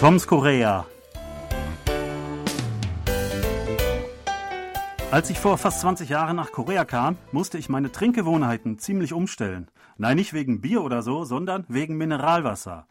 [0.00, 0.86] Toms Korea.
[5.10, 9.70] Als ich vor fast 20 Jahren nach Korea kam, musste ich meine Trinkgewohnheiten ziemlich umstellen.
[9.98, 12.86] Nein, nicht wegen Bier oder so, sondern wegen Mineralwasser.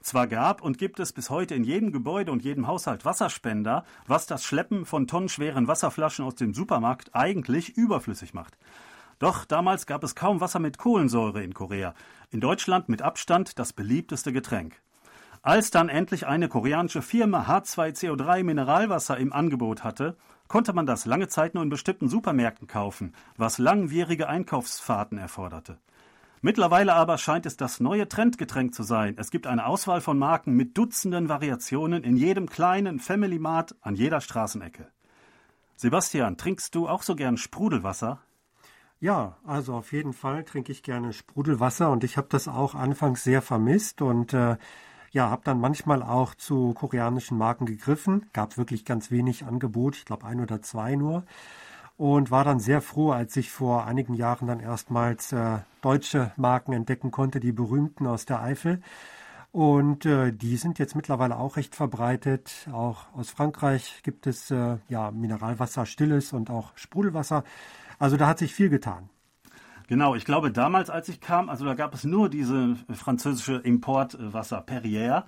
[0.00, 4.26] Zwar gab und gibt es bis heute in jedem Gebäude und jedem Haushalt Wasserspender, was
[4.26, 8.58] das Schleppen von tonnenschweren Wasserflaschen aus dem Supermarkt eigentlich überflüssig macht.
[9.20, 11.94] Doch damals gab es kaum Wasser mit Kohlensäure in Korea.
[12.32, 14.82] In Deutschland mit Abstand das beliebteste Getränk.
[15.42, 20.16] Als dann endlich eine koreanische Firma H2CO3 Mineralwasser im Angebot hatte,
[20.48, 25.78] konnte man das lange Zeit nur in bestimmten Supermärkten kaufen, was langwierige Einkaufsfahrten erforderte.
[26.40, 29.14] Mittlerweile aber scheint es das neue Trendgetränk zu sein.
[29.18, 33.96] Es gibt eine Auswahl von Marken mit Dutzenden Variationen in jedem kleinen Family Mart an
[33.96, 34.86] jeder Straßenecke.
[35.76, 38.20] Sebastian, trinkst du auch so gern Sprudelwasser?
[39.00, 43.22] Ja, also auf jeden Fall trinke ich gerne Sprudelwasser und ich habe das auch anfangs
[43.22, 44.56] sehr vermisst und äh,
[45.10, 48.26] ja, habe dann manchmal auch zu koreanischen Marken gegriffen.
[48.32, 51.24] Gab wirklich ganz wenig Angebot, ich glaube ein oder zwei nur.
[51.96, 56.72] Und war dann sehr froh, als ich vor einigen Jahren dann erstmals äh, deutsche Marken
[56.72, 58.80] entdecken konnte, die berühmten aus der Eifel.
[59.50, 62.68] Und äh, die sind jetzt mittlerweile auch recht verbreitet.
[62.72, 67.44] Auch aus Frankreich gibt es äh, ja Mineralwasser, stilles und auch Sprudelwasser.
[67.98, 69.08] Also da hat sich viel getan.
[69.88, 74.60] Genau, ich glaube damals, als ich kam, also da gab es nur diese französische Importwasser
[74.60, 75.24] Perrier.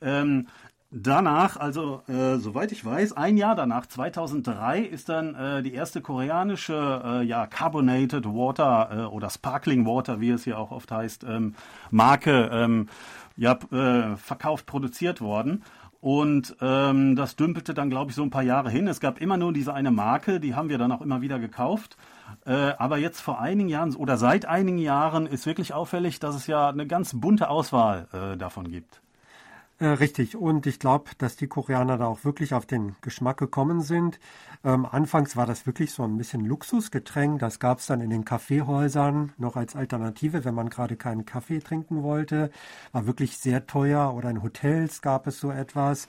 [0.00, 0.46] Ähm,
[0.90, 6.00] danach, also äh, soweit ich weiß, ein Jahr danach, 2003, ist dann äh, die erste
[6.00, 11.24] koreanische äh, ja, Carbonated Water äh, oder Sparkling Water, wie es hier auch oft heißt,
[11.24, 11.54] ähm,
[11.90, 12.88] Marke ähm,
[13.36, 15.64] ja, äh, verkauft, produziert worden.
[16.00, 18.86] Und ähm, das dümpelte dann, glaube ich, so ein paar Jahre hin.
[18.86, 21.96] Es gab immer nur diese eine Marke, die haben wir dann auch immer wieder gekauft.
[22.46, 26.46] Äh, aber jetzt vor einigen Jahren oder seit einigen Jahren ist wirklich auffällig, dass es
[26.46, 29.00] ja eine ganz bunte Auswahl äh, davon gibt.
[29.80, 30.34] Äh, richtig.
[30.34, 34.18] Und ich glaube, dass die Koreaner da auch wirklich auf den Geschmack gekommen sind.
[34.64, 37.38] Ähm, anfangs war das wirklich so ein bisschen Luxusgetränk.
[37.38, 41.60] Das gab es dann in den Kaffeehäusern noch als Alternative, wenn man gerade keinen Kaffee
[41.60, 42.50] trinken wollte.
[42.90, 44.14] War wirklich sehr teuer.
[44.14, 46.08] Oder in Hotels gab es so etwas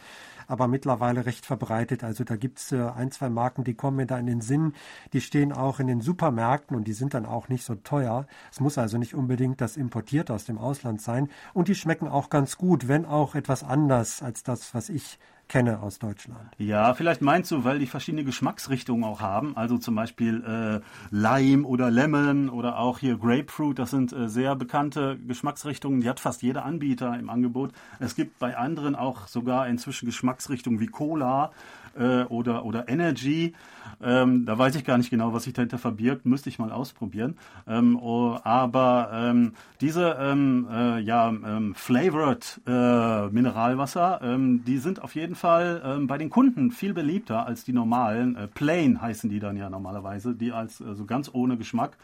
[0.49, 2.03] aber mittlerweile recht verbreitet.
[2.03, 4.73] Also da gibt's äh, ein, zwei Marken, die kommen mir da in den Sinn.
[5.13, 8.25] Die stehen auch in den Supermärkten und die sind dann auch nicht so teuer.
[8.51, 11.29] Es muss also nicht unbedingt das importiert aus dem Ausland sein.
[11.53, 15.81] Und die schmecken auch ganz gut, wenn auch etwas anders als das, was ich kenne
[15.81, 16.39] aus Deutschland.
[16.57, 20.79] Ja, vielleicht meinst du, weil die verschiedene Geschmacksrichtungen auch haben, also zum Beispiel äh,
[21.09, 26.19] Lime oder Lemon oder auch hier Grapefruit, das sind äh, sehr bekannte Geschmacksrichtungen, die hat
[26.19, 27.71] fast jeder Anbieter im Angebot.
[27.99, 31.51] Es gibt bei anderen auch sogar inzwischen Geschmacksrichtungen wie Cola
[31.97, 33.53] äh, oder, oder Energy.
[34.01, 37.37] Ähm, da weiß ich gar nicht genau, was sich dahinter verbirgt, müsste ich mal ausprobieren.
[37.67, 45.01] Ähm, oh, aber ähm, diese ähm, äh, ja, ähm, flavored äh, Mineralwasser, ähm, die sind
[45.01, 48.35] auf jeden Fall ähm, bei den Kunden viel beliebter als die normalen.
[48.35, 51.97] Äh, plain heißen die dann ja normalerweise, die als äh, so ganz ohne Geschmack.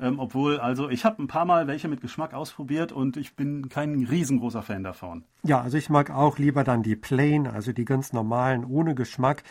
[0.00, 3.68] Ähm, obwohl, also ich habe ein paar Mal welche mit Geschmack ausprobiert und ich bin
[3.68, 5.24] kein riesengroßer Fan davon.
[5.42, 9.42] Ja, also ich mag auch lieber dann die Plain, also die ganz normalen ohne Geschmack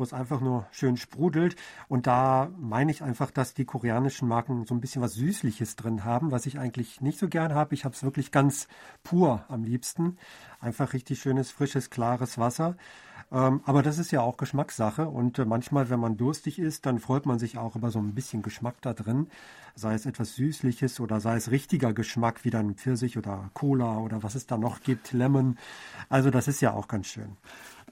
[0.00, 1.56] wo es einfach nur schön sprudelt.
[1.86, 6.04] Und da meine ich einfach, dass die koreanischen Marken so ein bisschen was Süßliches drin
[6.04, 7.74] haben, was ich eigentlich nicht so gern habe.
[7.74, 8.66] Ich habe es wirklich ganz
[9.04, 10.16] pur am liebsten.
[10.58, 12.76] Einfach richtig schönes, frisches, klares Wasser.
[13.32, 16.98] Ähm, aber das ist ja auch Geschmackssache und äh, manchmal, wenn man durstig ist, dann
[16.98, 19.28] freut man sich auch über so ein bisschen Geschmack da drin,
[19.76, 24.24] sei es etwas Süßliches oder sei es richtiger Geschmack wie dann Pfirsich oder Cola oder
[24.24, 25.58] was es da noch gibt, Lemon.
[26.08, 27.36] Also das ist ja auch ganz schön.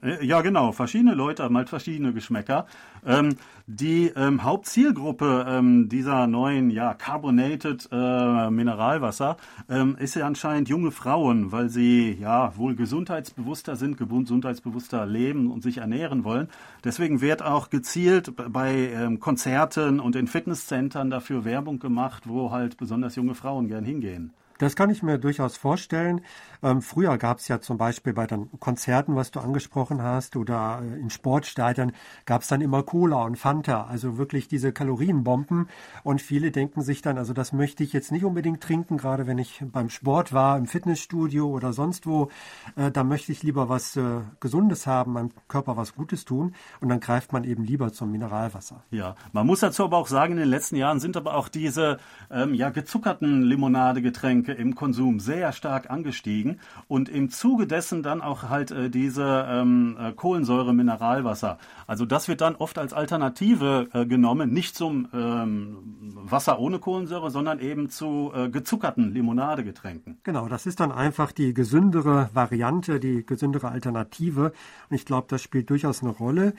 [0.01, 0.71] Äh, ja, genau.
[0.71, 2.65] Verschiedene Leute haben halt verschiedene Geschmäcker.
[3.05, 3.35] Ähm,
[3.67, 9.37] die ähm, Hauptzielgruppe ähm, dieser neuen, ja, carbonated äh, Mineralwasser
[9.69, 15.63] ähm, ist ja anscheinend junge Frauen, weil sie ja wohl gesundheitsbewusster sind, gesundheitsbewusster leben und
[15.63, 16.49] sich ernähren wollen.
[16.83, 22.77] Deswegen wird auch gezielt bei ähm, Konzerten und in Fitnesszentren dafür Werbung gemacht, wo halt
[22.77, 24.33] besonders junge Frauen gern hingehen.
[24.59, 26.21] Das kann ich mir durchaus vorstellen.
[26.61, 30.81] Ähm, früher gab es ja zum Beispiel bei den Konzerten, was du angesprochen hast, oder
[30.83, 31.93] äh, in Sportstadien
[32.25, 35.69] gab es dann immer Cola und Fanta, also wirklich diese Kalorienbomben.
[36.03, 39.37] Und viele denken sich dann, also das möchte ich jetzt nicht unbedingt trinken, gerade wenn
[39.37, 42.27] ich beim Sport war, im Fitnessstudio oder sonst wo.
[42.75, 46.53] Äh, da möchte ich lieber was äh, Gesundes haben, meinem Körper was Gutes tun.
[46.81, 48.83] Und dann greift man eben lieber zum Mineralwasser.
[48.91, 51.97] Ja, man muss dazu aber auch sagen, in den letzten Jahren sind aber auch diese
[52.29, 58.21] ähm, ja, gezuckerten Limonadegetränke Mineralgetränke im Konsum sehr stark angestiegen und im Zuge dessen dann
[58.21, 61.57] auch halt äh, diese ähm, äh, Kohlensäure-Mineralwasser.
[61.87, 65.77] Also das wird dann oft als Alternative äh, genommen, nicht zum ähm,
[66.15, 70.19] Wasser ohne Kohlensäure, sondern eben zu äh, gezuckerten Limonadegetränken.
[70.23, 74.51] Genau, das ist dann einfach die gesündere Variante, die gesündere Alternative.
[74.89, 76.53] Und ich glaube, das spielt durchaus eine Rolle.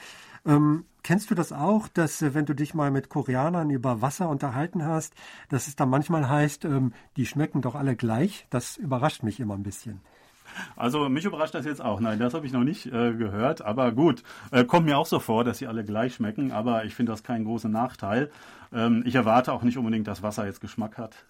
[0.46, 4.28] Ähm, kennst du das auch, dass äh, wenn du dich mal mit Koreanern über Wasser
[4.28, 5.14] unterhalten hast,
[5.48, 8.46] dass es dann manchmal heißt, ähm, die schmecken doch alle gleich?
[8.50, 10.00] Das überrascht mich immer ein bisschen.
[10.76, 12.00] Also mich überrascht das jetzt auch.
[12.00, 13.62] Nein, das habe ich noch nicht äh, gehört.
[13.62, 16.52] Aber gut, äh, kommt mir auch so vor, dass sie alle gleich schmecken.
[16.52, 18.30] Aber ich finde das keinen großen Nachteil.
[18.72, 21.24] Ähm, ich erwarte auch nicht unbedingt, dass Wasser jetzt Geschmack hat.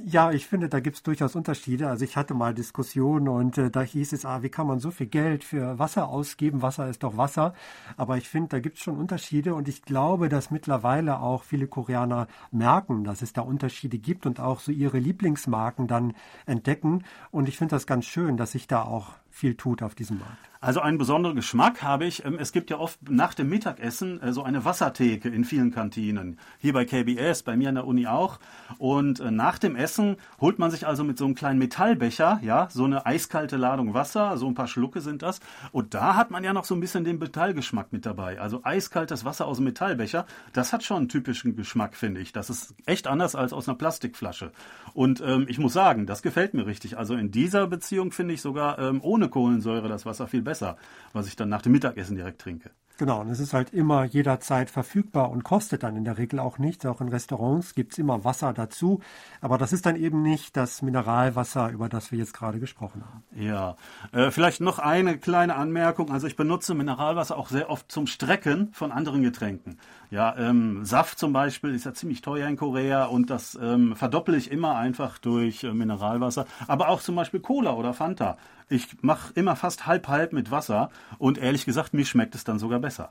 [0.00, 1.88] Ja, ich finde, da gibt es durchaus Unterschiede.
[1.88, 4.90] Also ich hatte mal Diskussionen und äh, da hieß es, ah, wie kann man so
[4.90, 6.62] viel Geld für Wasser ausgeben?
[6.62, 7.54] Wasser ist doch Wasser.
[7.96, 11.66] Aber ich finde, da gibt es schon Unterschiede und ich glaube, dass mittlerweile auch viele
[11.68, 16.14] Koreaner merken, dass es da Unterschiede gibt und auch so ihre Lieblingsmarken dann
[16.46, 17.04] entdecken.
[17.30, 20.52] Und ich finde das ganz schön, dass sich da auch viel tut auf diesem Markt.
[20.62, 22.24] Also einen besonderen Geschmack habe ich.
[22.24, 26.38] Ähm, es gibt ja oft nach dem Mittagessen äh, so eine Wassertheke in vielen Kantinen.
[26.58, 28.38] Hier bei KBS, bei mir an der Uni auch.
[28.78, 32.68] Und äh, nach dem Essen holt man sich also mit so einem kleinen Metallbecher, ja,
[32.70, 35.40] so eine eiskalte Ladung Wasser, so ein paar Schlucke sind das.
[35.72, 38.40] Und da hat man ja noch so ein bisschen den Metallgeschmack mit dabei.
[38.40, 42.32] Also eiskaltes Wasser aus dem Metallbecher, das hat schon einen typischen Geschmack, finde ich.
[42.32, 44.52] Das ist echt anders als aus einer Plastikflasche.
[44.94, 46.98] Und ähm, ich muss sagen, das gefällt mir richtig.
[46.98, 50.76] Also in dieser Beziehung finde ich sogar ähm, ohne Kohlensäure das Wasser viel besser besser,
[51.12, 52.70] was ich dann nach dem Mittagessen direkt trinke.
[52.98, 56.58] Genau, und es ist halt immer jederzeit verfügbar und kostet dann in der Regel auch
[56.58, 56.84] nichts.
[56.84, 59.00] Auch in Restaurants gibt es immer Wasser dazu.
[59.40, 63.24] Aber das ist dann eben nicht das Mineralwasser, über das wir jetzt gerade gesprochen haben.
[63.34, 63.76] Ja,
[64.12, 66.12] äh, vielleicht noch eine kleine Anmerkung.
[66.12, 69.78] Also ich benutze Mineralwasser auch sehr oft zum Strecken von anderen Getränken.
[70.10, 74.36] Ja, ähm, Saft zum Beispiel ist ja ziemlich teuer in Korea und das ähm, verdopple
[74.36, 76.44] ich immer einfach durch äh, Mineralwasser.
[76.68, 78.36] Aber auch zum Beispiel Cola oder Fanta.
[78.72, 80.88] Ich mache immer fast halb-halb mit Wasser
[81.18, 83.10] und ehrlich gesagt, mir schmeckt es dann sogar besser.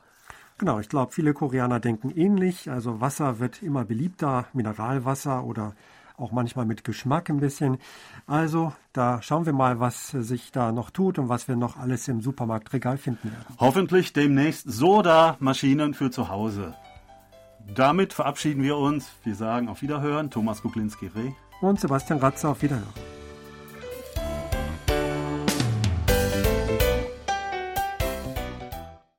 [0.58, 2.68] Genau, ich glaube, viele Koreaner denken ähnlich.
[2.68, 5.74] Also Wasser wird immer beliebter, Mineralwasser oder
[6.16, 7.78] auch manchmal mit Geschmack ein bisschen.
[8.26, 12.08] Also da schauen wir mal, was sich da noch tut und was wir noch alles
[12.08, 13.56] im Supermarktregal finden werden.
[13.58, 16.74] Hoffentlich demnächst Soda-Maschinen für zu Hause.
[17.72, 19.08] Damit verabschieden wir uns.
[19.22, 20.28] Wir sagen auf Wiederhören.
[20.28, 21.30] Thomas Kuklinski-Reh.
[21.60, 23.21] Und Sebastian Ratzer auf Wiederhören.